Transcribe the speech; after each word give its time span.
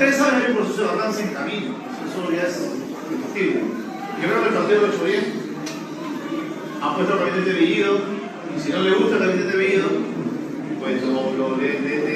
ustedes 0.00 0.16
saben, 0.16 0.42
hay 0.42 0.50
un 0.52 0.56
proceso 0.56 0.82
de 0.82 0.88
avance 0.88 1.22
en 1.22 1.28
camino. 1.28 1.74
Eso 2.08 2.32
ya 2.32 2.48
es 2.48 2.70
indiscutible. 3.10 3.60
Yo 4.22 4.28
creo 4.28 4.42
que 4.42 4.48
el 4.48 4.54
partido 4.54 4.80
lo 4.80 4.86
ha 4.86 4.94
hecho 4.94 5.04
bien. 5.04 5.24
Ha 6.80 6.96
puesto 6.96 7.12
el 7.12 7.18
gabinete 7.18 7.52
Bellido. 7.52 7.98
Y 8.56 8.60
si 8.60 8.72
no 8.72 8.80
le 8.80 8.90
gusta 8.92 9.16
el 9.16 9.26
gabinete 9.26 9.56
Bellido, 9.58 9.88
pues 10.80 11.02
lo, 11.02 11.36
lo, 11.36 11.56
le, 11.58 11.80
le, 11.80 12.09